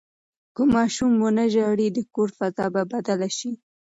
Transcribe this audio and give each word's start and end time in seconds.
که 0.55 0.63
ماشوم 0.73 1.11
ونه 1.23 1.45
ژاړي، 1.53 1.87
د 1.93 1.99
کور 2.13 2.29
فضا 2.37 2.65
به 2.73 2.83
بدله 2.91 3.29
شي. 3.37 3.51